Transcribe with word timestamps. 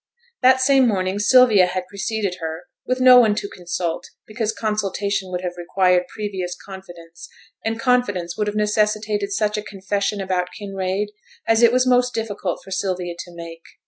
That 0.41 0.59
same 0.61 0.87
morning 0.87 1.19
Sylvia 1.19 1.67
had 1.67 1.85
preceded 1.87 2.37
her, 2.39 2.63
with 2.87 2.99
no 2.99 3.19
one 3.19 3.35
to 3.35 3.47
consult, 3.47 4.09
because 4.25 4.51
consultation 4.51 5.29
would 5.29 5.41
have 5.41 5.51
required 5.55 6.07
previous 6.07 6.55
confidence, 6.59 7.29
and 7.63 7.79
confidence 7.79 8.35
would 8.35 8.47
have 8.47 8.55
necessitated 8.55 9.31
such 9.31 9.59
a 9.59 9.61
confession 9.61 10.19
about 10.19 10.47
Kinraid 10.59 11.09
as 11.47 11.61
it 11.61 11.71
was 11.71 11.85
most 11.85 12.15
difficult 12.15 12.61
for 12.63 12.71
Sylvia 12.71 13.13
to 13.19 13.35
make. 13.35 13.61